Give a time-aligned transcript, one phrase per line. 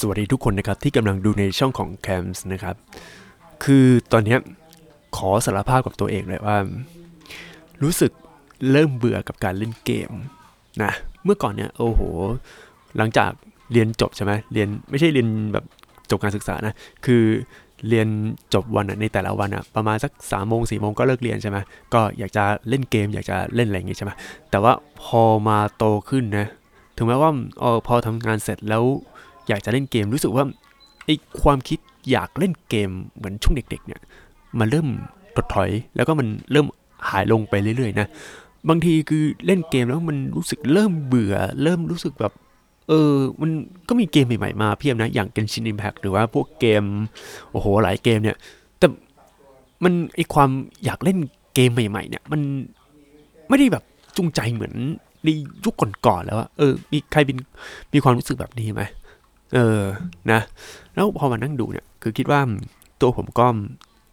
[0.00, 2.76] สวัสดีทุกคนนะครับที่กำลังดูในช่องของ c a m s นะครับ
[3.64, 4.36] คือตอนนี้
[5.16, 6.56] ขอสารภาพกับตัวเองเลยว่า
[7.82, 8.12] รู้สึก
[8.70, 10.10] เริ่มเบื่อกับการเล่นเกม
[10.82, 10.92] นะ
[11.24, 12.00] เมื่อก่อนเนี่ยโอ้โห
[12.96, 13.30] หลังจาก
[13.72, 15.64] เรียนจบใช่ไหมเรียนไม่ใช่เรียนแบบ
[16.10, 16.74] จบการศึกษานะ
[17.06, 17.22] คือ
[17.88, 18.08] เรียน
[18.54, 21.58] จบวันอะในแต่ละวันอะประมาณสักสามโมงสี่โมงก็เลิกเรียนใช่ไหม
[21.94, 24.12] ก็อยากจะเล่นเกม อยากจะเล่นอะไรอย่างงี้ใช่ไหม
[24.50, 24.72] แต่ว่า
[25.02, 26.46] พอมาโตขึ้นนะ
[26.96, 28.84] ถึงแม้ว่าเออพอทำงานเสร็จแล้ว
[29.48, 30.44] อยากจะเล่นเกมรู้สึกว่า
[31.04, 31.10] ไอ
[31.42, 31.78] ความคิด
[32.10, 34.00] อยากเล่นเกมเหมือนช่วงเด็กๆเนี่ย
[34.58, 34.88] มันเริ่ม
[35.36, 36.66] ถดถอย แล้วก็มันเริ่ม
[37.10, 38.06] หายลงไปเรื่อยๆนะ
[38.68, 42.32] บางทีคือเล่นเกมแล้วมันรู้สึกเริ่มเบื่อ เริ่มรู้สึกแบบ
[42.88, 43.50] เออ มัน
[43.88, 46.84] ก็มีเกมใหม่ๆมาเพียบนะ อย่าง Genshin Impact หรือว่าพวกเกม
[47.50, 48.36] โอ้โห หลายเกมเนี่ย
[48.78, 48.86] แต่
[49.84, 50.50] มันไอความ
[50.84, 51.18] อยากเล่น
[51.54, 52.40] เกมใหม่ๆเนี่ย มัน
[53.48, 53.84] ไม่ได้แบบ
[54.16, 54.74] จูงใจเหมือน
[55.24, 55.28] ใน
[55.64, 55.74] ยุค
[56.06, 57.36] ก่อนๆแล้วอะเออ มีใครเป็น
[57.92, 58.82] มีความรู้สึกแบบนี้ไหม
[59.54, 59.82] เออ
[60.30, 60.40] นะ
[60.94, 62.40] แล้วพอมานั่งดูเนี่ย คือคิดว่า
[63.00, 63.46] ตัวผมก็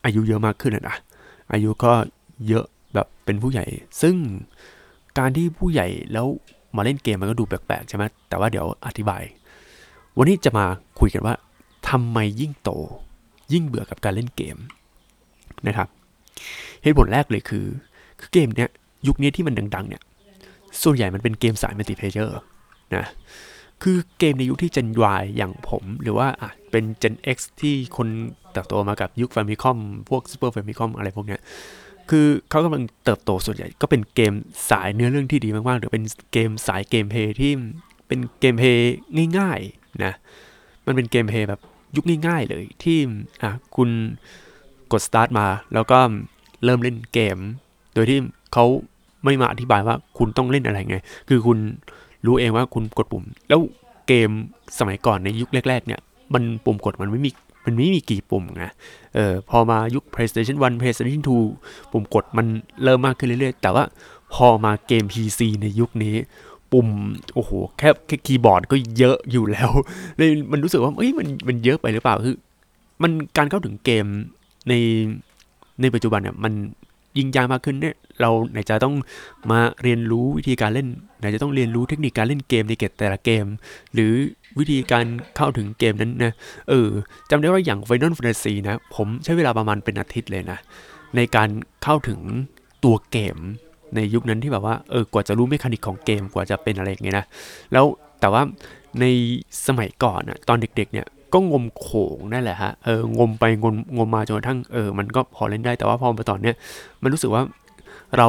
[0.06, 0.98] อายุเยอะมากขึ้นนะ
[1.54, 1.92] อายุก็
[2.48, 3.66] เยอะแบบเป็นผู้ใหญ่
[4.02, 4.16] ซึ่ง
[5.18, 6.28] การที่ผู้ใหญ่แล้ว
[6.76, 9.24] มาเล่นเกมมันก็ดูแปลกๆใช่ไหมแต่ว่าเดี๋ยวอธิบาย
[10.18, 10.66] วันนี้จะมา
[11.00, 11.36] คุยกันว่า
[11.90, 12.70] ทำไมยิ่งโต
[13.54, 14.58] ยิ่งเบื่อกับการเล่นเกม
[15.68, 15.88] นะครับ
[16.82, 17.66] เหตุผลแรกเลยคือ
[18.20, 18.70] คือเกมเนี้ย
[19.08, 20.02] ยุคนี้ที่มันดังๆเนี่ย
[20.84, 22.40] ส่วนใหญ่มันเป็นเกมสาย multiplayer
[22.96, 23.06] นะ
[23.84, 24.90] คือเกมในยุคที่ Gen
[25.20, 28.08] Y อย่างผม หรือว่าอะเป็น Gen X ที่คน
[28.52, 29.78] เติบโตมากับยุค Famicom
[30.10, 31.42] พวก Super Famicom อมอะไรพวกเนี้ย
[32.10, 34.34] คือเขากำลังเติบโตส่วนใหญ่ก็เป็นเกม
[34.70, 37.52] สายเนื้อเรื่องที่ดีมากๆ หรือเป็นเกมสาย gameplay ที่
[38.08, 38.94] เป็นเกมเพย์
[39.38, 40.14] ง่ายๆนะ
[40.86, 41.62] มันเป็นเกมเพย์แบบ
[41.96, 42.98] ยุคง่ายๆเลยที่
[43.44, 43.90] อะคุณ
[44.92, 46.00] กด start มา แล้วก็
[46.64, 47.38] เริ่มเล่นเกม
[47.94, 48.20] โดยที่
[48.54, 48.66] เขา
[49.24, 50.98] ไม่มาอธิบายว่าคุณต้องเล่นอะไรไง
[51.30, 51.60] คือคุณ
[52.26, 53.60] รู้เองว่าคุณกดปุ่ม แล้ว
[54.08, 54.30] เกม
[54.80, 56.00] สมัยก่อนในยุคแรก ๆ เนี่ย
[56.34, 57.32] มันปุ่มกดมันไม่มี
[57.66, 58.72] มันไม่มีกี่ปุ่มนะ
[59.16, 61.22] เออพอมายุค PlayStation 1 PlayStation
[61.58, 62.46] 2 ปุ่มกดมัน
[62.84, 63.84] เริ่มมากขึ้นเรื่อยๆ แต่ว่า
[64.34, 66.16] พอมาเกม PC ในยุคนี้
[66.72, 66.88] ปุ่ม
[67.36, 69.70] โอ้โหแค่แค่คีย์บอร์ดก็เยอะอยู่แล้ว
[70.18, 72.36] เลยมันรู้สึกว่าเอ้ยมันมันเยอะไปหรือเปล่าคือ
[73.04, 74.06] มันการเข้าถึงเกม
[74.70, 74.74] ใน
[75.82, 76.54] ในปัจจุบันเนี่ยมัน
[77.18, 78.96] ยิงยากมากขึ้นเนี่ยเราไหนจะต้อง
[79.52, 80.88] มาเรียนรู้วิธีการเล่น
[81.20, 83.46] ไหนจะต้องเรียนรู้เทคนิคการเล่นเกมในเกมแต่ละเกม
[83.94, 84.14] หรือ
[84.60, 86.34] วิธีการเข้าถึงเกมนั้นนะ
[86.70, 86.90] เออ
[87.30, 90.60] จำได้ว่าอย่าง Final Fantasy นะ ผมใช้เวลาประมาณเป็นอาทิตย์เลยนะ
[91.16, 91.50] ในการ
[91.84, 92.20] เข้าถึง
[92.84, 93.38] ตัวเกม
[93.96, 97.26] ในยุคนั้นที่แบบว่าเออกว่าจะรู้เมคานิกของเกมกว่าจะเป็นอะไรอย่างเงี้ยนะ
[97.74, 97.86] แล้ว
[98.22, 98.42] แต่ว่า
[99.00, 99.06] ใน
[99.68, 106.56] สมัยก่อนอะตอนเด็กๆเนี่ย ก็งมโขงนั่นแหละฮะเอองมไปงมงมมาจนกระทั่งเออมันก็พอเล่นได้แต่ว่าพอมาตอนเนี้ย
[107.02, 107.44] มันรู้สึกว่า
[108.18, 108.28] เรา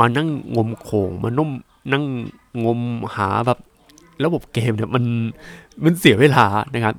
[0.00, 1.50] มานั่งงมโขงมานุ่ม
[1.92, 2.04] นั่ง
[2.64, 2.80] งม
[3.16, 3.58] หาแบบ
[4.24, 5.04] ระบบเกมเนี่ยมัน
[5.84, 6.94] มันเสียเวลานะครับ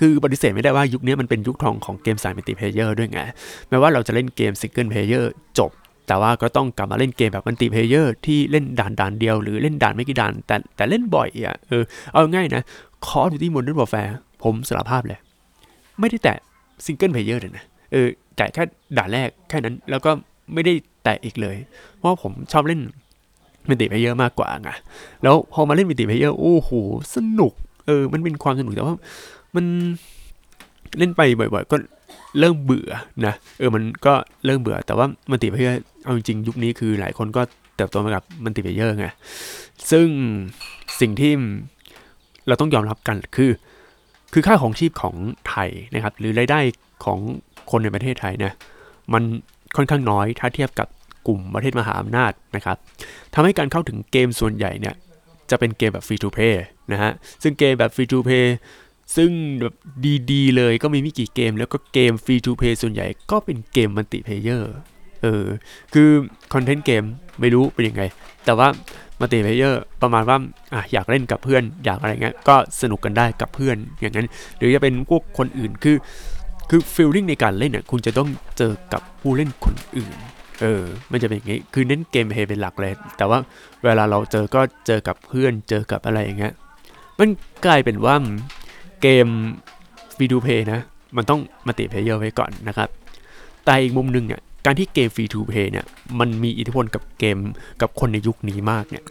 [0.00, 3.20] คือปฏิเสธไม่ได้ว่ายุคนี้มันเป็นยุคทองของเกมสาย multiplayer ด้วยไง
[3.68, 5.70] แม้ว่าเราจะเล่นเกม single player จบ
[6.06, 11.82] แต่ว่าก็ต้องกลับมาเล่นเกมแบบ multiplayer ที่เล่นด่านด่านเดียวหรือเล่นด่านไม่กี่ด่านแต่แต่เล่นบ่อยอะเออ
[12.12, 12.62] เอาง่ายนะ
[13.06, 15.18] Call of Duty Modern Warfare ผมสารภาพเลย
[16.00, 16.36] ไม่ได้แตะ
[16.84, 18.62] single player เลยนะ เออ แต่แค่
[18.96, 20.10] ด่านแรกแค่นั้น แล้วก็
[20.54, 20.72] ไม่ได้
[21.04, 21.56] แตะอีกเลย
[21.96, 22.80] เพราะผมชอบเล่น
[23.68, 24.70] multiplayer มากกว่าไง
[25.22, 26.70] แล้วพอมาเล่น multiplayer โอ้โห
[27.14, 27.52] สนุก
[27.86, 28.94] เออ มันเป็นความสนุกแต่ว่า
[29.56, 29.64] มัน
[30.98, 31.76] เล่นไปบ่อย ๆ ก็
[32.38, 32.90] เริ่มเบื่อ
[33.26, 37.42] นะ เออ มันก็เริ่มเบื่อ แต่ว่า multiplayer เอาจริงยุคนี้คือหลายคนก็
[37.76, 39.06] เติบโตมากับ multiplayer ไง
[39.90, 40.06] ซึ่ง
[41.00, 41.32] สิ่งที่
[42.48, 43.50] เราต้องยอมรับกันคือ
[44.32, 45.14] คือค่าครองชีพของ
[45.48, 46.60] ไทยนะครับ หรือรายได้
[47.04, 47.18] ของ
[47.70, 48.54] คนในประเทศไทยเนี่ย
[49.12, 49.22] มัน
[49.76, 50.88] ค่อนข้างน้อยถ้าเทียบกับ
[51.26, 52.76] กลุ่มประเทศมหาอำนาจนะครับ
[53.34, 54.94] ทำให้การเข้าถึงเกมส่วนใหญ่เนี่ย
[55.50, 57.12] จะเป็นเกมแบบ free to play นะฮะ
[57.42, 58.56] ซึ่งเกมแบบ free to play
[59.16, 59.30] ซึ่ง
[59.60, 59.74] แบบ
[60.32, 64.72] ดีๆเลยก็มีไม่กี่เกม แล้วก็เกม free to play ส่วนใหญ่ก็เป็นเกม multiplayer
[65.22, 65.44] เออ
[65.94, 66.08] คือ
[66.52, 67.02] content เกม
[67.40, 68.02] ไม่รู้เป็นยังไง
[68.44, 68.68] แต่ว่า
[69.20, 70.36] multiplayer ประมาณว่า
[70.74, 74.26] อะอยากเล่นกับเพื่อนอยากอะไรเงี้ยก็สนุกกันได้กับเพื่อนอย่างนั้น
[74.58, 75.96] หรือจะเป็นพวกคนอื่นคือ
[76.70, 78.28] คือฟีลลิ่งในการเล่นเนี่ยคุณจะต้อง
[78.58, 80.16] เจอกับผู้เล่นคนอื่น
[80.60, 83.38] เออ มันจะเป็นอย่างงี้ คือเน้นเกมเพย์เป็นหลักเลย แต่ว่า
[83.84, 86.52] เวลาเราเจอก็เจอกับเพื่อน เจอกับอะไรอย่างเงี้ย
[87.18, 87.28] มัน
[87.66, 88.16] กลายเป็นว่า
[89.02, 89.26] เกม
[90.16, 90.80] ฟรีดูเพย์นะ
[91.16, 92.88] มันต้องมาติเพย์เยอร์ไว้ก่อนนะครับ
[93.64, 95.86] แต่อีกมุมหนึ่งเนี่ย การที่เกมฟรีทูเพย์เนี่ย
[96.18, 97.38] มันมีอิทธิพลกับเกม
[97.80, 99.04] กับคนในยุคนี้มากเนี่ย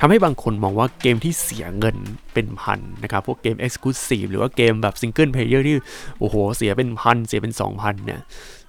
[0.00, 1.96] ทำให้บางคนมองว่าเกมที่เสียเงิน
[2.32, 5.76] เป็นพันนะครับ พวกเกม Exclusive หรือว่าเกมแบบ single player ที่
[6.18, 8.20] โอ้โห เสียเป็นพันเสียเป็น 2,000เนี่ย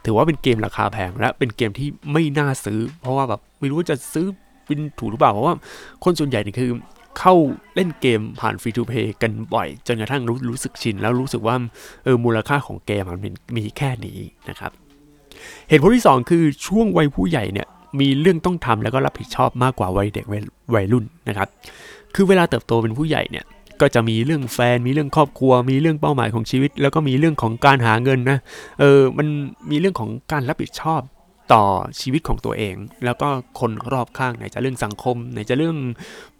[0.05, 4.25] ถือว่าเป็นเกมราคาแพงและเป็นเกมที่ไม่น่าซื้อ เพราะว่าแบบไม่รู้จะซื้อ
[4.65, 5.55] เป็นถูกหรือเปล่า เพราะว่า
[6.03, 6.71] คนส่วนใหญ่เนี่ยคือ
[7.19, 7.33] เข้า
[7.75, 11.55] เล่นเกมผ่าน free to play กันบ่อย จนกระทั่งรู้รู้สึกชิน แล้วรู้สึกว่า
[12.03, 13.19] เออมูลค่าของเกมมัน
[13.57, 14.19] มีแค่นี้
[14.49, 14.71] นะครับ
[15.69, 17.67] เหตุผลที่ 2 คือช่วงวัยผู้ใหญ่เนี่ย
[17.99, 20.25] มีเรื่องต้องทำแล้วก็รับผิดชอบมากกว่าวัยเด็ก
[20.75, 21.47] วัยรุ่นนะครับ
[22.15, 23.45] คือเวลาเติบโตเป็นผู้ใหญ่เนี่ย
[23.81, 28.39] ก็จะมีเรื่องแฟน มีเรื่องครอบครัว มีเรื่องเป้าหมายของชีวิต แล้วก็มีเรื่องของการหาเงินนะ
[28.79, 29.27] เออ มัน
[29.71, 31.01] มีเรื่องของการรับผิดชอบ
[31.53, 31.63] ต่อ
[31.99, 32.75] ชีวิตของตัวเอง
[33.05, 35.77] แล้วก็คนรอบข้างไหนจะเรื่องสังคม ไหนจะเรื่อง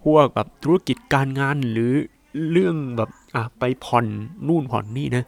[0.04, 1.92] พวกแบบธุรกิจการงานหรือ
[2.52, 4.06] เรื่องแบบอะไปผ่อน
[4.48, 5.24] นู่นผ่อนนี่นะ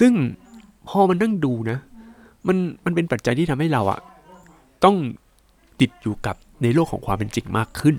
[0.00, 0.12] ซึ่ง
[0.88, 1.78] พอมันนั่งดูนะ
[2.48, 4.00] มันมันเป็นปัจจัยที่ทำให้เราอะ
[4.84, 4.96] ต้อง
[5.80, 7.96] ติดอยู่กับในโลกของความเป็นจริงมากขึ้น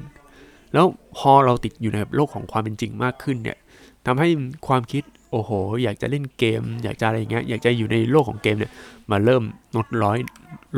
[0.74, 0.86] แล้ว
[1.18, 3.58] พอเราติดอยู่ในโลกของความเป็นจริงมากขึ้นเนี่ย
[4.06, 4.30] ทำให้
[4.68, 5.52] ความคิดโอ้โห
[5.84, 8.72] อยากจะเล่นเกม อยากจะอะไรเงี้ยอยากจะอยู่ในโลกของเกมเนี่ย
[9.12, 9.44] มาเริ่ม
[9.78, 10.18] ลดน้อย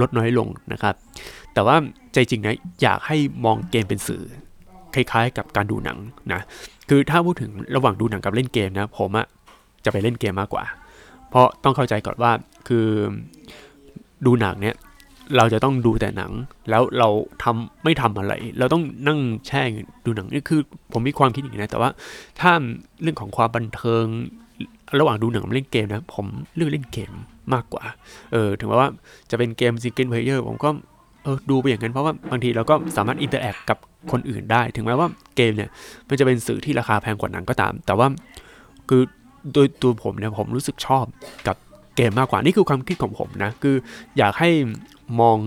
[0.01, 0.95] ลดน้อยลงนะครับ
[1.53, 1.75] แต่ว่า
[2.13, 4.23] ใจจริงนะอยากให้มองเกมเป็นสื่อ
[4.93, 5.97] คล้ายๆ กับการดูหนัง
[6.33, 6.41] นะ
[6.89, 9.25] คือถ้าพูดถึงระหว่างดูหนังกับเล่นเกมนะผมอะ
[9.85, 10.63] จะไปเล่นเกมมากกว่า
[11.29, 12.31] เพราะต้องเข้าใจก่อนว่า
[12.67, 12.87] คือ
[14.25, 14.75] ดูหนังเนี่ย
[15.37, 16.31] เราจะต้องดูแต่หนัง
[16.69, 17.09] แล้วเรา
[17.43, 19.61] ทำไม่ทำอะไร เราต้องนั่งแช่
[20.05, 20.61] ดูหนังนี่คือ
[20.93, 21.89] ผมมีความคิดอย่างนี้นะแต่ว่า
[22.39, 22.51] ถ้า
[23.01, 24.05] เรื่องของความบันเทิง
[24.99, 26.25] ระหว่างดูหนังเล่นเกมนะ ผม
[26.55, 27.11] เลือกเล่นเกม
[27.53, 27.83] มากกว่า
[28.31, 28.89] เออถึงแม้ว่า
[29.31, 30.69] จะเป็นเกม single player ผมก็
[31.23, 33.77] เออดูไปอย่างนั้นเพราะว่าบางทีเราก็สามารถ interact กับ
[34.11, 35.69] คนอื่นได้ ถึงแม้ว่าเกมเนี่ย
[36.07, 38.07] มันจะเป็นสื่อที่ราคาแพงกว่าหนังก็ตาม แต่ว่า
[38.89, 39.01] คือ
[39.53, 41.05] โดยตัวผมเนี่ยผมรู้สึกชอบ
[41.47, 41.55] กับ
[41.95, 43.75] เกมมากกว่านี่คือความคิดของผมนะคือ
[44.17, 44.49] อยากให้
[45.19, 45.37] มอง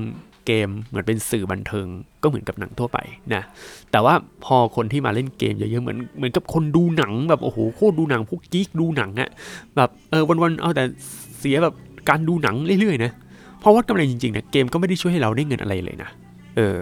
[0.47, 1.87] เกมเหมือนเป็นสื่อบันเทิง
[2.23, 2.99] ก็เหมือนกับหนังทั่วไป
[3.35, 3.43] นะ
[3.91, 4.15] แต่ว่า
[4.45, 9.31] พอคนที่มาเล่นเกมเยอะๆเหมือนเหมือนกับคนดูหนังแบบโอ้โหโคตรดูหนังพวกกิ๊กดูหนังอะ
[9.77, 10.85] แบบเออวันๆเอาแต่
[11.39, 11.75] เสียแบบ
[12.09, 13.13] การดูหนังเรื่อยๆนะ
[13.61, 16.11] เพราะว่ากำไรจริงๆนะเกมก็ไม่ได้ช่วยให้เราได้เงินอะไรเลยนะ
[16.57, 16.77] เออ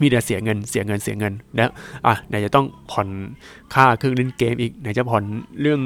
[0.00, 1.70] มีแต่เสียเงินเสียเงินเสียเงินแล้ว
[2.06, 3.08] อะไหนจะต้องผ่อน
[3.74, 5.24] ค่าเครื่องเล่นเกมอีกไหนจะผ่อน
[5.60, 5.80] เรื่อง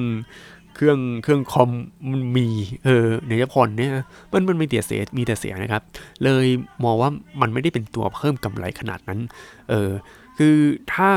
[0.77, 1.71] เครื่องเครื่องคอม
[2.11, 2.47] มันมี
[2.85, 3.93] เออในจะผ่อนเนี่ย
[4.33, 5.83] มันมันไม่เตียเสียมีแต่เสียนะครับ
[6.25, 6.47] เลย
[6.85, 7.11] มองว่า
[7.41, 9.21] มันไม่ได้เป็นตัวเพิ่มกำไรขนาดนั้น
[9.71, 9.91] เออ
[10.39, 10.57] คือ
[10.93, 11.09] ถ้า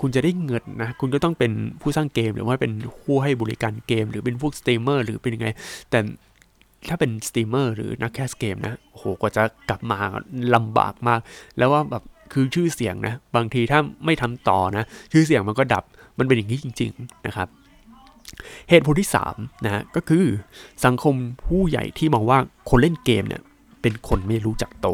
[0.00, 2.72] คุณจะได้เงินนะ คุณก็ต้องเป็นผู้สร้างเกมหรือว่าเป็น
[3.04, 5.48] ผู้ให้บริการเกม หรือเป็นพวกสตรีมเมอร์หรือเป็นยังไง
[5.90, 5.98] แต่
[6.88, 9.98] ถ้าเป็นสตรีมเมอร์หรือนัก cast เกมนะโหกว่าจะกลับมา
[10.54, 11.20] ลำบากมาก
[11.58, 15.84] แล้วว่าแบบ คือชื่อเสียงนะ บางทีถ้าไม่ทำต่อนะ ชื่อเสียงมันก็ดับ
[16.18, 17.48] มันเป็นอย่างนี้จริง ๆ นะครับ
[18.68, 20.24] เหตุผลที่3นะก็คือ
[20.84, 21.14] สังคม
[21.46, 22.38] ผู้ใหญ่ที่มองว่า
[22.68, 23.42] คนเล่นเกมเนี่ย
[23.82, 24.88] เป็นคนไม่รู้จักโต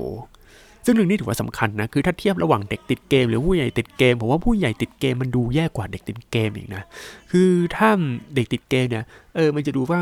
[0.85, 6.83] ซึ่งเรื่องนี้ถือว่าสำคัญนะ คือถ้าเทียบระหว่างเด็กติดเกม หรือผู้ใหญ่ติดเกม ผมว่าผู้ใหญ่ติดเกมมันดูแย่กว่าเด็กติดเกมอีกนะ
[7.31, 7.91] คือถ้า
[8.35, 9.05] เด็กติดเกมเนี่ย
[9.37, 10.01] เออ มันจะดูว่า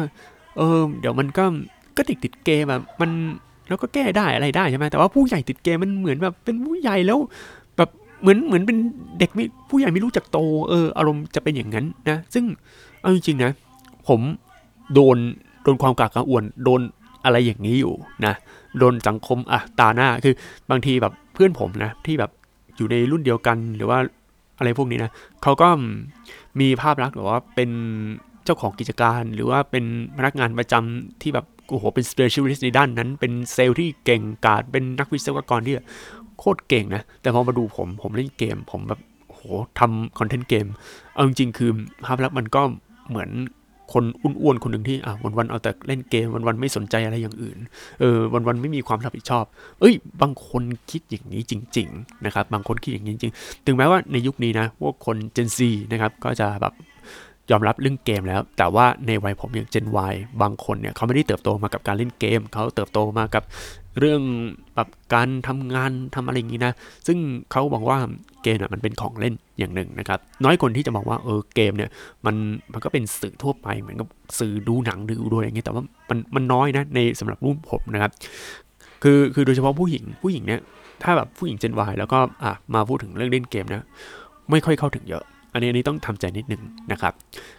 [0.57, 1.45] เออ เดี๋ยวมันก็
[1.97, 3.11] ก็เด็กติดเกมอะมัน
[3.69, 7.19] แล้วก็แก้ได้อะไรได้ใช่ไหมแต่ว่าผู้ใหญ่ติดเกมมันเหมือนแบบเป็นผู้ใหญ่แล้ว
[7.77, 7.91] แบบ
[8.21, 8.77] เหมือนเหมือนเป็น
[9.19, 12.45] เด็กไม่ผู้ใหญ่ไม่รู้จักโตเอออารมณ์จะเป็นอย่างนั้นนะซึ่ง
[13.01, 13.53] เอาจริงๆนะ
[14.09, 14.21] ผม
[14.95, 15.17] โดน
[15.63, 16.81] โดนความกากกระอ่วนโดน
[17.25, 17.95] อะไรอย่างนี้อยู่
[18.27, 18.35] นะ
[18.79, 20.35] โดนสังคมอะตาหน้าคือ
[20.71, 22.31] บางทีแบบเพื่อนผมนะที่แบบ
[22.77, 23.99] อยู่ในรุ่นเดียวกันหรือว่า
[24.59, 25.11] อะไรพวกนี้นะ
[25.43, 25.69] เขาก็
[26.61, 27.71] มีภาพลักษณ์แบบว่าเป็น
[28.45, 29.85] เจ้าของกิจการ หรือว่าเป็น
[30.17, 35.75] พนักงานประจำที่แบบ โอ้โหเป็น specialist ในด้านนั้น เป็นเซลล์ที่เก่งกาจเป็นนักวิศวกรที่
[36.39, 39.41] โคตรเก่งนะ แต่พอมาดูผม ผมเล่นเกม ผมแบบโห
[39.79, 40.67] ทำคอนเทนต์เกม
[41.13, 41.71] เอาจริงๆ คือ
[42.05, 42.63] ภาพลักษณ์มันก็
[43.09, 43.31] เหมือน
[43.95, 47.59] คนอ้วนๆ คนหนึ่งที่อะวันๆ เอาแต่เล่นเกมวันๆ ไม่สนใจอะไรอย่างอื่น
[48.01, 49.45] เออวันๆ ไม่มีความรับผิดชอบ
[49.81, 53.35] เอ้ย บางคนคิดอย่างนี้จริง ๆ นะครับ บางคนคิดอย่างนี้จริง
[53.67, 55.59] ถึงแม้ว่าในยุคนี้นะ พวกคน Gen Z
[55.93, 56.73] นะครับ ก็จะแบบ
[57.51, 63.43] ยอมรับเรื่องเกมแล้ว แต่ว่าในวัยผมอย่าง Gen Y บางคนเนี่ยเขาไม่ได้เติบโตมากับการเล่นเกม เขาเติบโตมากับ
[63.99, 64.23] เรื่อง
[64.75, 66.73] แบบการทำงานทำอะไรอย่างนี้นะ
[67.07, 67.19] ซึ่ง
[67.53, 67.99] เขาบอกว่า
[68.43, 71.91] เกมอะมันเป็นของเล่นอย่างหนึ่งนะครับ น้อยคนที่จะบอกว่าเออเกมเนี่ย
[72.27, 72.37] มัน
[72.73, 78.13] มันก็เป็นสื่อทั่วไปเหมือนกับสื่อดูหนังดูดูอะไรอย่างเงี้ยแต่ว่ามันมันน้อยนะในสำหรับรุ่นผมนะครับ
[79.03, 80.61] คือคือโดยเฉพาะผู้หญิงผู้หญิงเนี่ย
[81.03, 83.87] ถ้าแบบผู้หญิงเจนวายแล้วก็อะมาพูดถึงเรื่องเล่นเกมนะ
[84.51, 85.25] ไม่ค่อยเข้าถึงเยอะ
[85.57, 87.13] อันนี้อันนี้ต้องทำใจนิดนึงนะครับ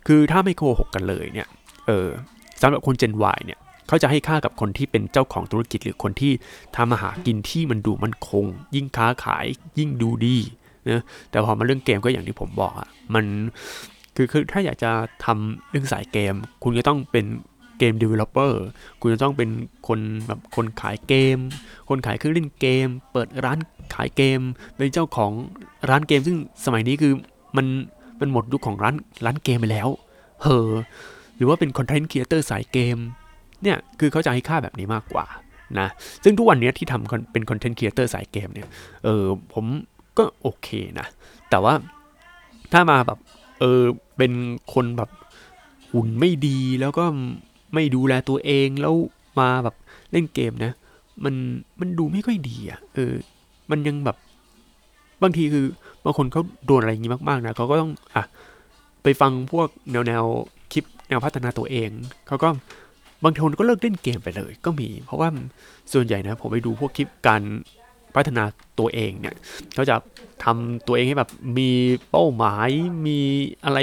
[0.08, 1.48] คือถ้าไม่โกหกกันเลยเนี่ย
[1.88, 2.08] เออ
[2.62, 6.34] สำหรับคนเจนวายเนี่ยเขาจะให้ค่ากับคนที่เป็นเจ้าของธุรกิจหรือคนที่
[6.78, 9.46] ทำอาหากินที่มันดูมันคง ยิ่งค้าขาย
[9.80, 10.38] ยิ่งดูดี
[10.90, 13.26] นะแต่พอมาเรื่องเกมก็อย่างที่ผมบอกอะมัน
[14.16, 14.92] คือคือถ้าอยากจะ
[15.26, 17.26] ทำเรื่องสายเกม คุณจะต้องเป็น
[17.80, 18.54] เกม developer
[19.02, 19.50] คุณจะต้องเป็น
[19.88, 21.38] คนแบบคนขายเกม
[21.90, 23.58] คนขายเครื่องเล่นเกม เปิดร้าน
[23.96, 24.40] ขายเกม
[24.76, 25.32] เป็นเจ้าของ
[25.90, 27.14] ร้านเกม ซึ่งสมัยนี้คือ
[27.58, 27.66] มัน
[28.20, 29.88] มันหมดยุคของร้านร้านเกมไปแล้ว
[30.44, 30.72] เฮอ
[31.36, 32.98] หรือว่าเป็น content creator สายเกม
[33.64, 35.26] เนี่ยคือเขาจะให้ค่าแบบนี้มากกว่า
[35.80, 35.88] นะ
[36.24, 38.68] ซึ่งทุกวันนี้ที่ทำเป็น content creator สายเกมเนี่ย
[39.04, 39.66] เออผม
[40.18, 40.68] ก็โอเค
[41.00, 41.08] นะ
[41.50, 41.74] แต่ว่า
[42.74, 43.20] ถ้ามาแบบ
[43.60, 43.82] เออ
[44.18, 44.32] เป็น
[44.74, 45.10] คนแบบ
[45.92, 47.06] หุ่นไม่ดีแล้วก็
[47.74, 48.94] ไม่ดูแลตัวเองแล้ว
[49.40, 49.76] มาแบบ
[50.12, 50.72] เล่นเกมนะ
[51.24, 51.36] มัน
[51.80, 53.14] มันดูไม่ค่อยดีอะ่ะเออ
[53.72, 54.18] มันยังแบบ
[55.22, 55.66] บางทีคือ
[56.08, 58.24] บางคนเขาโดนอะไรอย่างนี้มากๆนะเขาก็ต้องอะ
[59.04, 60.24] ไปฟังพวกแนวแนว
[60.72, 61.90] คลิปแนวพัฒนาตัวเอง
[62.28, 62.50] เขาก็
[63.24, 65.30] บางคนก็เลิกเล่นเกมไปเลย ก็มี เพราะว่า
[65.94, 67.42] ส่วนใหญ่นะผมไปดูพวกคลิปการ
[68.16, 68.44] พัฒนา
[68.80, 69.36] ตัวเองเนี่ย
[69.74, 69.96] เขาจะ
[70.44, 71.70] ทำตัวเองให้แบบมี
[72.10, 72.70] เป้าหมาย
[73.06, 73.20] มี
[73.66, 73.80] อะไร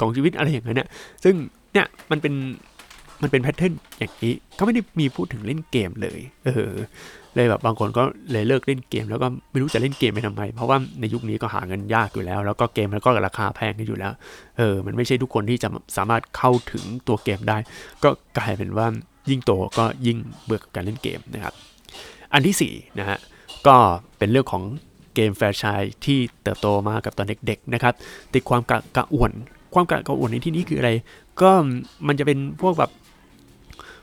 [0.00, 0.90] ของชีวิตอะไรอย่างเงี้ย
[1.24, 1.34] ซึ่ง
[1.72, 2.34] เนี่ยมันเป็น
[3.22, 6.70] มันเป็นแพทเทิร์นอย่างนี้เขาไม่ได้มีพูดถึงเล่นเกมเลย เออ
[7.34, 14.12] เลยแบบบางคนก็เลยเลิกเล่นเกม แล้วก็ไม่รู้จะเล่นเกมไปทำไม เพราะว่าในยุคนี้ก็หาเงินยากอยู่แล้ว แล้วก็เกมแล้วก็ราคาแพงอยู่แล้ว
[14.58, 17.58] เออ มันไม่ใช่ทุกคนที่จะสามารถเข้าถึงตัวเกมได้
[18.02, 18.86] ก็กลายเป็นว่า
[19.30, 21.54] ยิ่งโตก็ยิ่งเบื่อกับการเล่นเกมนะครับ
[22.32, 23.18] อันที่4นะฮะ
[23.66, 23.76] ก็
[24.18, 24.62] เป็นเรื่องของ
[25.14, 27.94] เกมแฟร์ชายที่เติบโตมากับตอนเด็กๆนะครับ
[28.34, 29.32] ติดความกระอักกระอ่วน
[29.74, 30.90] ความกระอักกระอ่วนในที่นี้คืออะไร
[31.42, 31.50] ก็
[32.06, 32.90] มันจะเป็นพวกแบบ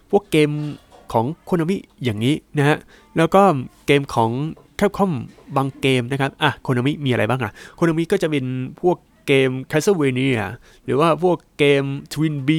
[0.10, 0.50] พวกเกม
[1.12, 2.78] ของ Konami อย่างนี้นะฮะ
[3.18, 3.42] แล้วก็
[3.86, 4.32] เกมของ
[4.78, 5.12] Capcom
[5.58, 8.46] บางเกมนะครับ อะ Konami มีอะไรบ้างอะ Konami ก็จะเป็น
[8.82, 10.40] พวกเกม Castlevania
[10.86, 12.50] หรือว่าพวกเกม Twin B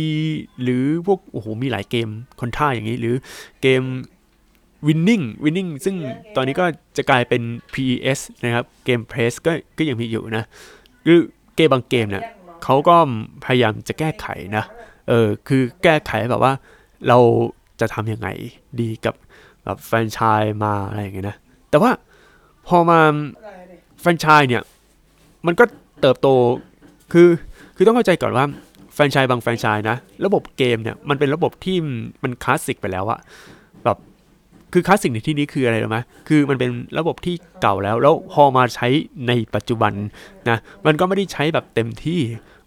[0.63, 2.09] หรือพวก โอ้โห มีหลายเกม
[2.41, 3.15] คอนท่าอย่างนี้ หรือ
[3.63, 3.83] เกม
[4.87, 5.97] Winning Winning ซึ่ง
[6.37, 6.67] ตอนนี้ก็
[6.97, 7.43] จะกลายเป็น
[7.73, 10.45] PES นะครับ เกม Press ก็ก็ยังมีอยู่นะ
[11.07, 11.21] คือ
[11.57, 12.25] เกมบางเกมเนี่ย
[12.65, 12.97] เขาก็
[13.45, 14.65] พยายามจะแก้ไขนะ
[15.09, 16.53] เออ คือแก้ไขแบบว่า
[17.09, 17.19] เรา
[17.83, 18.29] จะทำยังไง
[18.81, 19.15] ดีกับ
[19.65, 21.37] แบบแฟรนไชส์มาอะไรอย่างเงี้ยนะ
[21.71, 21.91] แต่ว่า
[22.69, 23.01] พอมา
[24.01, 24.63] แฟรนไชส์เนี่ย
[25.47, 25.65] มันก็
[26.01, 26.29] เติบโต
[27.13, 27.29] คือ
[27.77, 28.45] คือต้องเข้าใจก่อนว่า
[28.95, 29.97] แฟรนไชส์บางแฟรนไชส์นะ
[30.27, 31.77] ระบบเกมเนี่ยมันเป็นระบบที่
[32.23, 33.19] มันคลาสสิกไปแล้วอะ
[33.85, 33.97] แบบ
[34.73, 35.99] คือคลาสสิกในที่นี้คืออะไรรู้ไหม
[36.29, 38.89] คือมันเป็นระบบที่เก่าแล้ว แล้วพอมาใช้
[39.29, 39.93] ในปัจจุบัน
[40.49, 42.21] นะ มันก็ไม่ได้ใช้แบบเต็มที่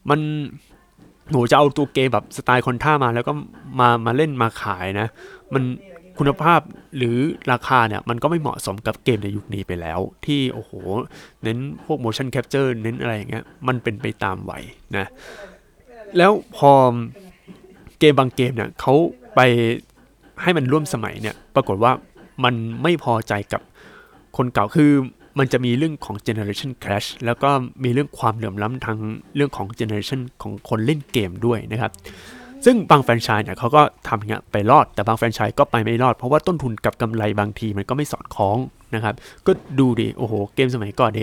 [0.09, 0.19] มัน
[1.31, 3.33] โหจะเอาตัวเกมแบบสไตล์คอนท่ามาแล้วก็
[3.79, 5.07] มามาเล่นมาขายนะ
[5.53, 5.63] มัน
[6.19, 6.61] คุณภาพ
[6.97, 7.17] หรือ
[7.51, 10.71] ราคาเนี่ย มันก็ไม่เหมาะสมกับเกมในยุคนี้ไปแล้ว ที่โอ้โห
[11.43, 14.63] เน้นพวก motion capture เน้นอะไรอย่างเงี้ยมันเป็นไปตามวัย
[14.97, 15.05] นะ
[16.17, 16.71] แล้วพอ
[17.99, 18.93] เกมบางเกมเนี่ยเขา
[19.35, 19.39] ไป
[20.41, 21.91] ให้มันร่วมสมัยเนี่ย ปรากฏว่า
[22.43, 23.61] มันไม่พอใจกับ
[24.37, 24.91] คนเก่าคือ
[25.39, 27.49] มันจะมีเรื่องของ generation clash แล้วก็
[27.83, 28.97] มีเรื่องความเหลื่อมล้ำทาง
[29.35, 31.91] เรื่องของ generation ของคนเล่นเกมด้วยนะครับ
[32.65, 38.57] ซึ่งบางแฟรนไชส์เนี่ยเขาก็ทำอย่างเงี้ยไปรอด แต่บางแฟรนไชส์ก็ไปไม่รอด เพราะว่าต้นทุนกับกำไรบางทีมันก็ไม่สอดคล้อง
[38.95, 39.15] นะครับ
[39.45, 41.21] ก็ดูดิ โอ้โห เกมสมัยก่อนเด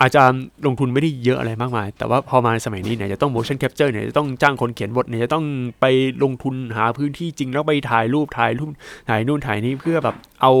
[0.00, 0.22] อาจจะ
[0.66, 5.44] ลงทุนไม่ได้เยอะอะไรมากมาย แต่ว่าพอมาสมัยนี้เนี่ยจะต้อง motion capture เนี่ยจะต้องจ้างคนเขียนบทเนี่ยจะต้อง
[5.80, 5.84] ไป
[6.22, 8.70] ลงทุนหาพื้นที่จริงแล้วไปถ่ายรูปถ่ายรูป
[9.08, 10.52] ถ่ายนู่นถ่ายนี่เพื่อแบบเอา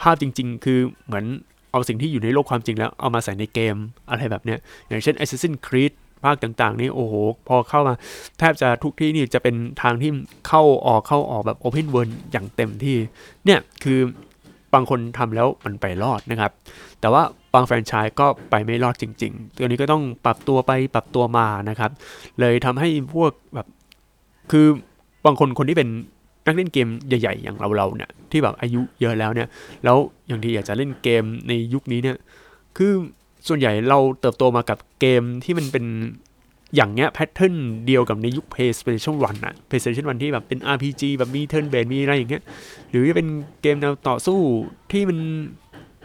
[0.00, 1.24] ภาพจริง ๆ คือเหมือน
[1.72, 3.76] เอาสิ่งที่อยู่ในโลกความจริงแล้วเอามาใส่ในเกม
[4.10, 4.58] อะไรแบบเนี้ย
[4.88, 5.92] อย่างเช่น Assassin's Creed
[6.24, 7.14] ภาคต่างๆ นี่โอ้โห
[7.48, 7.94] พอเข้ามา
[8.38, 10.10] แทบจะทุกที่นี่จะเป็นทางที่
[10.48, 12.96] เข้าออกเข้าออกแบบ Open World อย่างเต็มที่
[13.44, 14.00] เนี่ยคือ
[14.74, 16.50] บางคนทำแล้วมันไปรอดนะครับ
[17.00, 17.22] แต่ว่า
[17.54, 21.90] บางแฟรนไชส์ก็ไปไม่รอดจริงๆ ตัวนี้ก็ต้องปรับตัวไปปรับตัวมานะครับ
[22.40, 23.66] เลยทำให้พวกแบบ
[24.52, 24.66] คือ
[25.26, 25.88] บางคนคนที่เป็น
[26.46, 29.48] นักเล่นเกมใหญ่ๆ อย่างเราๆเนี่ยที่แบบอายุเยอะแล้วเนี่ย
[29.84, 29.96] แล้ว
[30.28, 32.16] อย่างที่อยากจะเล่นเกมในยุคนี้เนี่ย
[32.76, 32.92] คือ
[33.48, 35.84] ส่วนใหญ่เราเติบโตมากับเกมที่มันเป็น
[36.76, 37.54] อย่างเงี้ยแพทเทิร์น
[37.86, 42.42] เดียวกับในยุค PlayStation 1อะ PlayStation 1ที่แบบเป็น RPG แบบมี turn based มีอะไรอย่างเงี้ย
[42.90, 43.28] หรือจะเป็น
[43.62, 44.38] เกมแนวต่อสู้
[44.92, 45.18] ที่มัน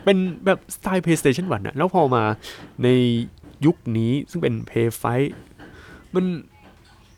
[0.04, 2.24] เป็นแบบสไตล์ PlayStation 1อะแล้วพอมา
[2.84, 2.88] ใน
[3.65, 4.89] ยุคนี้ซึ่งเป็น Play
[5.54, 6.25] 5มัน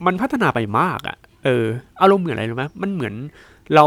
[0.06, 1.66] มันพัฒนาไปมากอะ เออ
[2.02, 3.14] อารมณ์เหมือนอะไรรู้ไหมมันเหมือน
[3.76, 3.86] เรา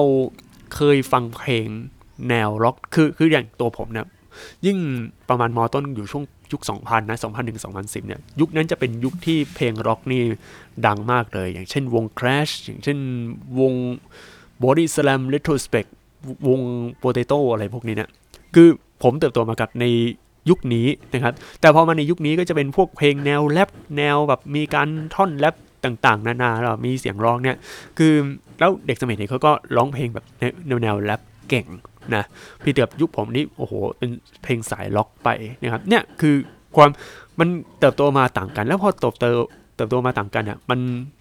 [0.75, 1.67] เคยฟังเพลง
[2.29, 4.07] แนวร็อกคือคืออย่างตัวผมเนี่ย
[4.67, 4.79] ยิ่ง
[5.29, 10.23] ประมาณมอต้นอยู่ช่วงยุค 2000 นะ 2000ถึง2010 เนี่ย ยุคนั้นจะเป็นยุคที่เพลงร็อกนี่
[10.87, 12.99] ดังมากเลย อย่างเช่นวง Crash อย่างเช่น
[13.61, 13.73] วง
[14.63, 15.91] Body Slam Retrospect
[16.49, 16.61] วง
[17.03, 18.11] Potato อะไรพวกนี้เนี่ย
[18.55, 18.69] คือ
[19.03, 19.85] ผมเติบโตมากับใน
[20.51, 27.57] ยุคนี้นะครับ แต่พอมาในยุคนี้ก็จะเป็นพวกเพลงแนวแรปแนวแบบมีการท่อนแรป ต่างๆ นานาแล้วมีเสียงร้องเนี่ย
[27.99, 28.13] คือ
[28.59, 30.25] แล้วเด็กสมัยนี้เขาก็ร้องเพลงแบบ
[30.67, 31.21] แนวแนวแรป
[31.51, 31.67] เก่ง
[32.15, 32.25] นะ
[32.63, 34.11] พี่เดือบยุคผมนี่โอ้โหเป็น
[34.43, 35.29] เพลงสายล็อกไป
[35.61, 36.35] นะครับเนี่ยคือ
[36.77, 36.91] ความ
[37.39, 37.49] มัน
[37.81, 39.25] เติบโตมาต่างกัน แล้วพอเติบโต
[39.77, 40.81] เติบโตมาต่างกันเนี่ยมัน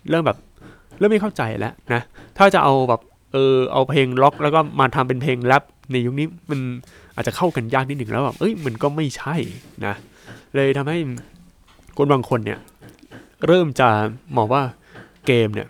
[0.09, 0.37] เริ่มแบบ
[0.99, 2.01] เริ่มไม่เข้าใจแล้วนะ
[2.37, 3.01] ถ้าจะเอาแบบ
[3.33, 6.59] เออเอาเพลงล็อกแล้วก็มาทำเป็นเพลงแรปในยุคนี้มัน
[7.15, 9.35] อาจจะเข้ากันยากนิดหนึ่งแล้วแบบเอ้ยมันก็ไม่ใช่
[9.85, 9.93] นะ
[10.55, 10.97] เลยทำให้
[11.97, 12.59] คนบางคนเนี่ย
[13.47, 13.89] เริ่มจะ
[14.35, 14.63] มองว่า
[15.27, 15.67] เกมเนี่ย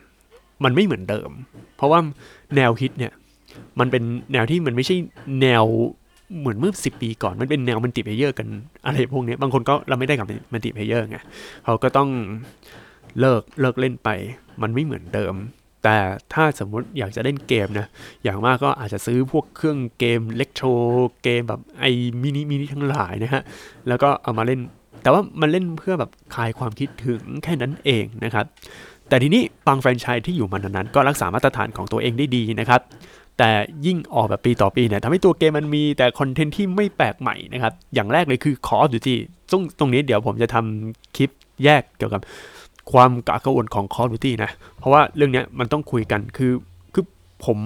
[0.63, 1.29] มันไม่เหมือนเดิม
[1.75, 1.99] เพราะว่า
[2.55, 3.13] แนวฮิตเนี่ย
[3.79, 4.95] มันเป็นแนวที่มันไม่ใช่
[5.41, 5.65] แนว
[6.39, 8.47] เหมือนเมื่อสิบปีก่อน มันเป็นแนว multiplayer กัน
[8.85, 11.17] อะไรพวกนี้บางคนก็เราไม่ได้กับ multiplayer ไง
[11.65, 12.09] เขาก็ต้อง
[13.19, 14.09] เลิกเลิกเล่นไป
[14.61, 15.33] มันไม่เหมือนเดิม
[15.83, 15.97] แต่
[16.33, 17.87] ถ้าสมมุติอยากจะเล่นเกมนะ
[18.23, 20.69] อย่างมากก็อาจจะซื้อพวกเครื่องเกมเล็กโทร
[21.23, 23.43] เกมแบบไอ้มินิมินิทั้งหลายนะฮะ
[23.87, 24.59] แล้วก็เอามาเล่น
[25.01, 28.45] แต่ว่ามันเล่นเพื่อแบบคลายความคิดถึงแค่นั้นเองนะครับ
[29.09, 32.81] แต่ทีนี้บางแฟรนไชส์ที่อยู่มานานๆก็รักษามาตรฐานของตัวเองได้ดีนะครับ
[33.37, 33.49] แต่
[33.85, 39.15] ยิ่งออกแบบปีต่อปีเนี่ยทำให้ตัวเกมมันมีแต่คอนเทนต์ที่ไม่แปลกใหม่นะครับ อย่างแรกเลยคือ Call of Duty
[39.51, 41.29] ซึ่งตรงนี้เดี๋ยวผมจะทำคลิป
[41.63, 42.21] แยกเกี่ยวกับ
[42.91, 46.51] ความกากระวนของ Call of Duty นะ เพราะว่าเรื่องนี้มันต้องคุยกันคือ
[46.93, 47.05] คือ
[47.45, 47.57] ผม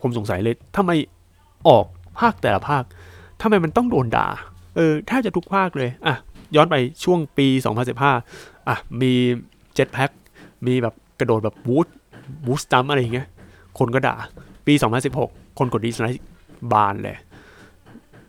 [0.00, 0.90] ผมสงสัยเลยทำไม
[1.68, 1.84] ออก
[2.20, 2.82] ภาคแต่ละภาค
[3.42, 4.26] ทำไมมันต้องโดนด่า
[4.76, 6.16] เออแทบจะทุกภาคเลยอะ
[6.56, 7.46] ย้อนไปช่วงปี
[8.06, 9.12] 2015 อะ มี
[9.74, 10.10] เจ็ตแพ็ค
[10.66, 11.88] มีแบบกระโดดแบบวูด
[12.46, 13.28] วูดสตัมอะไรอย่างเงี้ย
[13.78, 14.14] คนก็ด่า
[14.66, 14.74] ปี
[15.16, 16.24] 2016 คนกดดีสไลด์
[16.72, 17.16] บานเลย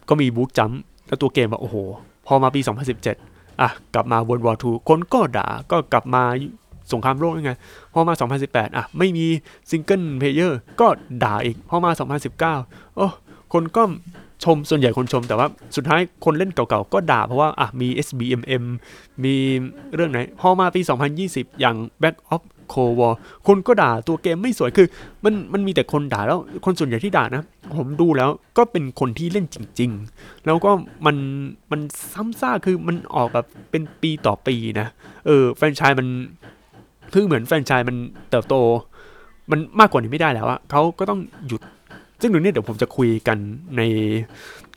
[0.09, 0.71] ก็มีบูทจัม
[1.07, 1.75] แล้วตัวเกมแบบโอ้โห
[2.27, 2.61] พอมาปี
[3.05, 6.23] 2017 อะ กลับมา World War II คนก็ด่าก็กลับมา
[6.93, 7.51] สงครามโลกยังไง
[7.93, 8.13] พอมา
[8.45, 9.25] 2018 อะ ไม่มี
[9.69, 10.87] single player ก็
[11.23, 11.91] ด่าอีก พอมา
[12.43, 13.07] 2019 โอ้
[13.53, 13.83] คนก็
[14.43, 18.63] ชมส่วนใหญ่คนชม แต่ว่าสุดท้ายคนเล่นเก่าๆ ก็ด่าเพราะว่าอะมี SBMM
[19.24, 19.36] มี
[19.95, 20.81] เรื่องไหนพอมาปี
[21.21, 23.10] 2020 อย่าง Back of โควอ
[23.48, 24.88] คนก็ด่าตัวเกมไม่สวยคือ
[25.24, 27.43] มันมันมีแต่คนด่าแล้วคนส่วนใหญ่ที่ด่านะ
[27.77, 30.71] ผมดูแล้วก็เป็นคนที่เล่นจริง ๆ แล้วก็
[31.05, 31.15] มัน
[31.71, 31.81] มัน
[32.13, 34.88] ซ้ำซากคือมันออกแบบเป็นปีต่อปีนะ
[35.25, 36.07] เออแฟรนไชส์มัน
[37.13, 37.95] คือเหมือนแฟรนไชส์มัน
[38.29, 38.55] เติบโต
[39.51, 41.62] มันมากกว่านี้ไม่ได้แล้วอะเขาก็ต้องหยุด
[42.21, 43.37] ซึ่งเรื่องนี้เดี๋ยวผมจะคุยกัน
[43.77, 43.81] ใน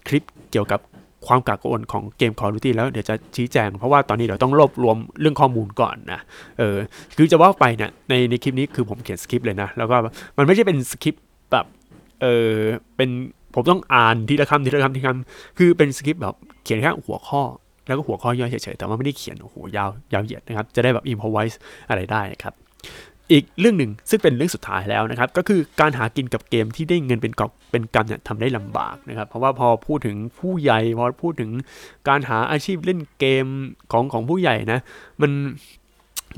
[0.06, 0.22] คลิป
[0.52, 0.80] เกี่ยวกับ
[1.26, 6.20] ความกักกวนของเกม Call of Duty แล้วเดี๋ยวจะชี้แจง เพราะว่าตอนนี้เดี๋ยวต้องรวบรวมเรื่องข้อมูลก่อนนะ
[6.58, 6.76] เออ
[7.16, 9.96] คือจะว่าไปเนี่ยในในคลิปนี้คือผมเขียนสคริปต์เลยนะ แล้วก็
[10.36, 11.66] มันไม่ใช่เป็นสคริปต์แบบ
[12.22, 12.54] เออ
[12.96, 13.10] เป็น
[13.54, 16.34] ผมต้องอ่านทีละคำทีละคำทีละคำคือเป็นสคริปต์แบบ
[16.64, 17.42] เขียนแค่หัวข้อ
[17.86, 21.58] แล้วก็หัวข้อย่อยเฉยๆ แต่ว่าไม่ได้เขียนโอ้โหยาวยาวเหยียดนะครับ จะได้แบบอิมพอไวส์
[21.88, 22.54] อะไรได้ครับ
[23.32, 31.50] อีกเรื่องหนึ่งซึ่งเป็นเรื่องสุดท้ายแล้วนะครับก็คือการหากินกับเกมที่ได้เงินเป็นกอบเป็นกำเนี่ยทำได้ลำบากนะครับเพราะว่าพอพูดถึงผู้ใหญ่พอพูดถึง
[32.08, 33.46] การหาอาชีพเล่นเกม
[33.92, 34.80] ของของผู้ใหญ่นะ
[35.22, 35.30] มัน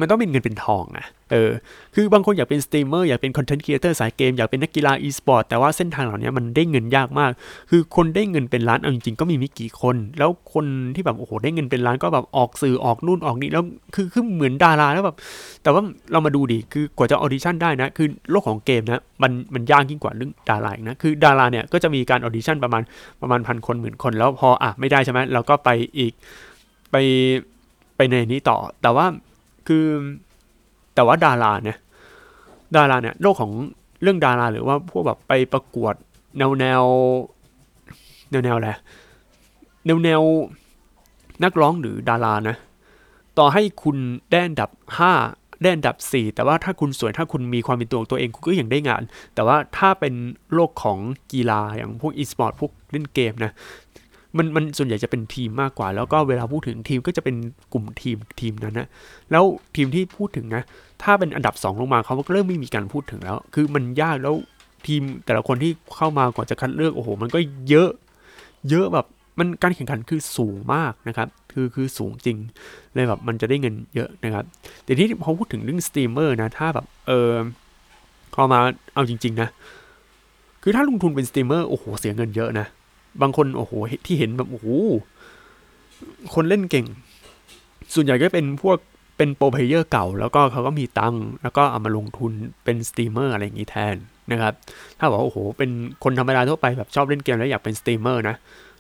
[0.00, 1.50] มันต้องเป็นเงินเป็นทองอะเออ
[1.94, 7.30] คือบางคนอยากเป็นสตรีมเมอร์อยากเป็น content creator สายเกม อยากเป็นนักกีฬาอีสปอร์ตแต่ว่าเส้นทางเหล่านี้มันได้เงินยากมาก
[7.70, 15.16] คือคนได้เงินเป็นล้านเอาจริงๆก็มีไม่กี่คน แล้วคนที่แบบโอ้โหได้เงินเป็นล้านก็แบบออกสื่อออกนู่นออกนี่แล้วคือคือเหมือนดาราแล้วแบบ
[15.62, 15.82] แต่ว่า
[16.12, 22.82] เรามาดูดิคือกว่าจะ audition ได้นะคือโลกของเกมนะมันมันยากยิ่งกว่าเรื่องดาราอีกนะคือดาราเนี่ยก็จะมีการ audition ประมาณ
[23.20, 26.12] ประมาณพันคนหมื่นคน แล้วพออะไม่ได้ใช่ไหมเราก็ไปอีก
[26.90, 26.96] ไป
[27.96, 29.06] ไปในนี้ต่อ แต่ว่า
[29.68, 29.87] คือ
[30.94, 31.79] แต่ว่าดาราเนี่ย
[32.76, 33.52] ดาราเนี่ยโลกของ
[34.02, 35.94] เรื่องดาราหรือว่าพวกแบบไปประกวด
[36.38, 36.85] แนวแนว
[38.31, 38.70] แนวแนวอะไร
[39.87, 40.22] แนวแนว
[41.44, 42.57] นักร้องหรือดารานะ
[43.38, 43.96] ต่อให้คุณ
[44.31, 45.12] ได้อันดับห้า
[45.62, 49.02] ได้อันดับ 4 แต่ว่าถ้าคุณสวยถ้าคุณมีความเป็นตัวของตัวเองคุณก็ยังได้งาน
[49.35, 50.14] แต่ว่าถ้าเป็น
[50.55, 50.98] โลกของ
[51.33, 53.52] กีฬาอย่างพวกอีสปอร์ตพวกเล่นเกมนะ
[54.38, 57.37] มันมันส่วนใหญ่จะเป็นทีมมากกว่า แล้วก็เวลาพูดถึงทีมก็จะเป็น
[57.72, 58.88] กลุ่มทีมทีมนั้นนะ
[59.31, 59.44] แล้ว
[59.77, 60.62] ทีมที่พูดถึงนะ
[61.03, 64.35] ถ้าเป็นอันดับ 2 ลงมาเขาก็เริ่มไม่มีการพูดถึงแล้ว คือมันยากแล้ว
[64.87, 67.90] ทีมแต่ละคนที่เข้ามาก่อนจะคัดเลือกโอ้โห มันก็เยอะ
[68.70, 69.07] เยอะแบบ
[69.38, 72.37] มันการแข่งขันคือสูงมากนะครับคือคือสูงจริง
[72.94, 74.44] เลยแบบมันจะได้เงินเยอะนะครับ
[74.85, 77.33] แต่ที่พอพูดถึงเรื่องสตรีมเมอร์นะ ถ้าแบบเออ
[78.33, 78.59] เข้ามา
[78.94, 79.49] เอาจริง ๆ นะ
[80.62, 82.66] คือถ้าลงทุนเป็นสตรีมเมอร์โอ้โหเสียเงินเยอะนะ
[83.22, 83.72] บางคนโอ้โห
[84.07, 84.66] ที่เห็นแบบโอ้โห
[86.35, 86.87] คนเล่นเก่ง
[87.94, 88.79] ส่วนใหญ่ก็เป็นพวก
[89.16, 92.33] เป็น pro player เก่า แล้วก็เขาก็มีตังค์แล้วก็เอามาลงทุน
[92.64, 93.96] เป็นสตรีมเมอร์อะไรอย่างนี้แทน
[94.31, 94.55] นะครับ
[94.98, 95.70] ถ้าบอกโอ้โห เป็น
[96.05, 98.37] คนธรรมดาทั่วไปแบบชอบเล่นเกมแล้วอยากเป็นสตรีมเมอร์นะ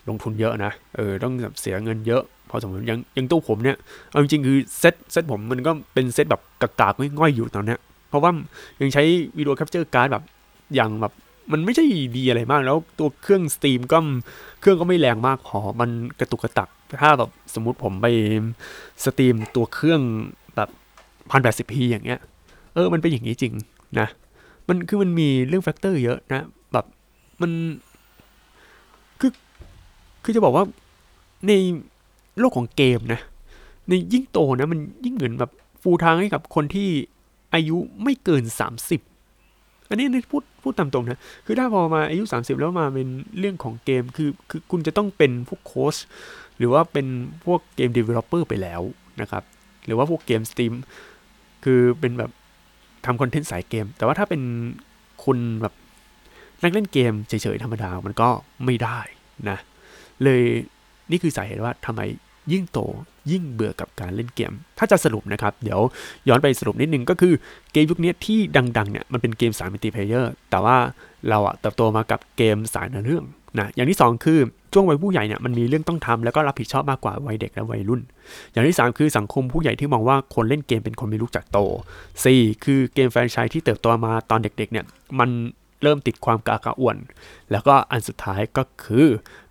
[0.08, 3.76] ลงทุนเยอะนะ เออ ต้องเสียเงินเยอะ พอสมมติยังยังตู้ผมเนี่ย
[4.10, 8.32] เอาจริงๆคือ set set ผมมันก็เป็นเซตแบบกากๆง่อยๆอยู่ตอนเนี้ย เพราะว่า
[8.80, 9.02] ยังใช้
[9.38, 10.24] video capture card แบบ
[10.74, 11.12] อย่างแบบ
[11.52, 11.84] มันไม่ใช่
[12.16, 13.98] ดีอะไรมากแล้วตัวเครื่อง stream ก็
[14.60, 16.68] เครื่องก็ไม่แรงมากพอมันกระตุกกระตัก
[17.00, 18.06] ถ้าแบบสมมติผมไป
[19.04, 20.00] stream ตัวเครื่อง
[20.56, 20.68] แบบ
[21.30, 22.20] พันแปดสิบ p อย่างเงี้ย
[22.74, 23.54] เออมันเป็นอย่างนี้จริง
[23.98, 24.06] นะ
[24.68, 26.86] มันคือมันมีเรื่อง factor เยอะนะ แบบ
[27.42, 27.50] มัน
[29.20, 29.32] คือ
[30.24, 30.64] คือจะบอกว่า
[31.48, 31.52] ใน
[32.38, 33.20] โลกของเกมนะ
[33.88, 35.50] ในยิ่งโตนะ มันยิ่งเหมือนแบบ
[35.82, 36.88] ฟูทางให้กับคนที่
[37.54, 39.00] อายุไม่เกินสามสิบ
[39.90, 45.96] อันนี้นี่พูดพูดตามตรงนะ คือถ้าพอมาอายุ 30 แล้วมาเป็นเรื่องของเกมคือคือคุณจะต้องเป็นพวกโค้ช
[46.58, 47.06] หรือว่าเป็น
[47.44, 48.82] พวก game developer ไปแล้ว
[49.20, 49.42] นะครับ
[49.86, 50.74] หรือว่าพวก game stream
[51.64, 52.30] คือเป็นแบบ
[53.06, 54.42] ทำ content สายเกม แต่ว่าถ้าเป็น
[55.24, 55.74] คุณแบบ
[56.62, 58.28] นักเล่นเกมเฉยๆ ธรรมดา มันก็
[58.64, 58.98] ไม่ได้
[59.50, 59.58] นะ
[60.22, 60.42] เลย
[61.10, 62.00] นี่คือสาเหตุว่าทำไม
[62.52, 62.78] ยิ่งโต
[63.30, 65.80] ยิ่งเบื่อกับการเล่นเกม ถ้าจะสรุปนะครับ เดี๋ยว
[66.28, 67.34] ย้อนไปสรุปนิดนึงก็คือ
[67.72, 70.76] เกมยุคนี้ที่ดังๆเนี่ยมันเป็นเกมสายมัลติเพลเยอร์แต่ว่า
[71.28, 73.24] เราอะเติบโตมากับเกมสายเนื้อเรื่อง
[73.58, 74.38] นะอย่างที่ 2 คือ
[74.72, 78.00] ช่วงวัยผู้ใหญ่เนี่ยมันมีเรื่องต้องทำแล้วก็รับผิดชอบมากกว่าวัยเด็กและวัยรุ่น
[78.52, 81.58] อย่างที่ 3 คือสังคมผู้ใหญ่ที่มองว่าคนเล่นเกมเป็นคนมีลูกจากโต
[82.12, 84.84] 4 คือเกมแฟรนไชส์ที่เติบโตมาตอนเด็กๆเนี่ย
[85.18, 85.30] มัน
[85.82, 86.96] เริ่มติดความกากระอ่วน
[87.50, 89.06] แล้วก็อันสุดท้ายก็คือ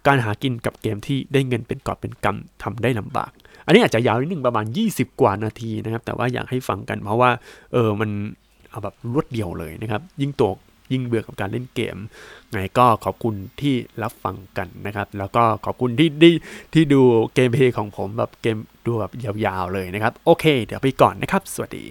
[0.08, 3.32] การหากินกับเกมที่ได้เงินเป็นกอบเป็นกำทำได้ลำบาก
[3.66, 7.30] อันนี้อาจจะยาวนิดนึงประมาณ 20 กว่านาทีนะครับ แต่ว่าอยากให้ฟังกันเพราะว่า
[7.74, 8.10] เออมัน
[8.70, 10.58] เอาแบบรวดเดียวเลยนะครับ ยิ่งตก
[10.92, 11.98] ยิ่งเบื่อกับการเล่นเกม
[12.52, 16.34] ไงก็ขอบคุณที่รับฟังกันนะครับ แล้วก็ขอบคุณที่ที่
[16.74, 17.02] ที่ดู
[17.36, 19.12] เกมเพลย์ของผมแบบเกมดูแบบ
[19.46, 21.86] ยาวๆเลยนะครับ โอเค เดี๋ยวไปก่อนนะครับ สวัสดี